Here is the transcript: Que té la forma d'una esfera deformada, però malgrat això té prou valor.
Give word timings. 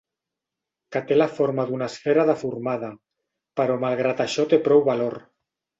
Que 0.95 1.01
té 1.11 1.17
la 1.17 1.27
forma 1.33 1.67
d'una 1.73 1.89
esfera 1.93 2.25
deformada, 2.31 2.91
però 3.61 3.79
malgrat 3.87 4.29
això 4.29 4.51
té 4.55 4.63
prou 4.71 4.89
valor. 4.93 5.23